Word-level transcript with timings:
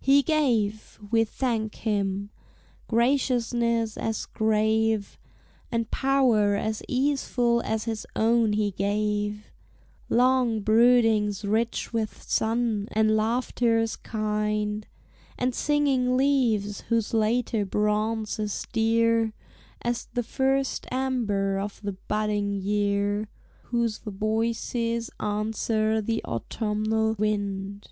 He 0.00 0.22
gave; 0.22 0.98
we 1.10 1.24
thank 1.24 1.74
him! 1.74 2.30
Graciousness 2.88 3.98
as 3.98 4.24
grave, 4.24 5.18
And 5.70 5.90
power 5.90 6.54
as 6.54 6.82
easeful 6.88 7.60
as 7.62 7.84
his 7.84 8.06
own 8.16 8.54
he 8.54 8.70
gave; 8.70 9.52
Long 10.08 10.60
broodings 10.62 11.44
rich 11.44 11.92
with 11.92 12.22
sun, 12.22 12.88
and 12.92 13.14
laughters 13.14 13.94
kind; 13.96 14.86
And 15.36 15.54
singing 15.54 16.16
leaves, 16.16 16.80
whose 16.88 17.12
later 17.12 17.66
bronze 17.66 18.38
is 18.38 18.66
dear 18.72 19.34
As 19.82 20.06
the 20.14 20.22
first 20.22 20.86
amber 20.90 21.58
of 21.58 21.78
the 21.82 21.92
budding 21.92 22.54
year, 22.54 23.28
Whose 23.64 23.98
voices 23.98 25.10
answer 25.20 26.00
the 26.00 26.22
autumnnal 26.24 27.16
wind. 27.18 27.90